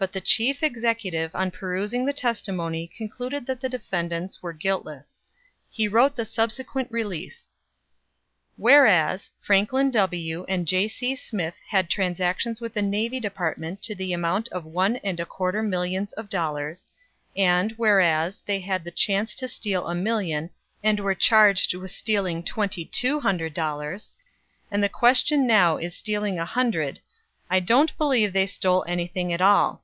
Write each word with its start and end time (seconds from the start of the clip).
But 0.00 0.14
the 0.14 0.20
Chief 0.22 0.62
Executive 0.62 1.34
on 1.34 1.50
perusing 1.50 2.06
the 2.06 2.14
testimony 2.14 2.86
concluded 2.86 3.44
that 3.44 3.60
the 3.60 3.68
defendants 3.68 4.42
were 4.42 4.54
guiltless. 4.54 5.22
He 5.68 5.88
wrote 5.88 6.16
the 6.16 6.24
subsequent 6.24 6.90
release: 6.90 7.50
"Whereas, 8.56 9.30
Franklin 9.42 9.90
W. 9.90 10.46
and 10.48 10.66
J. 10.66 10.88
C. 10.88 11.14
Smith 11.14 11.56
had 11.68 11.90
transactions 11.90 12.62
with 12.62 12.72
the 12.72 12.80
Navy 12.80 13.20
Department 13.20 13.82
to 13.82 13.94
the 13.94 14.14
amount 14.14 14.48
of 14.52 14.64
one 14.64 14.96
and 15.04 15.20
a 15.20 15.26
quarter 15.26 15.62
millions 15.62 16.14
of 16.14 16.30
dollars; 16.30 16.86
and, 17.36 17.72
whereas, 17.72 18.40
they 18.46 18.60
had 18.60 18.84
the 18.84 18.90
chance 18.90 19.34
to 19.34 19.48
steal 19.48 19.86
a 19.86 19.94
million, 19.94 20.48
and 20.82 20.98
were 20.98 21.14
charged 21.14 21.74
with 21.74 21.90
stealing 21.90 22.42
twenty 22.42 22.86
two 22.86 23.20
hundred 23.20 23.52
dollars 23.52 24.16
and 24.70 24.82
the 24.82 24.88
question 24.88 25.46
now 25.46 25.76
is 25.76 25.94
stealing 25.94 26.38
a 26.38 26.46
hundred 26.46 27.00
I 27.50 27.60
don't 27.60 27.94
believe 27.98 28.32
they 28.32 28.46
stole 28.46 28.82
anything 28.88 29.30
at 29.30 29.42
all! 29.42 29.82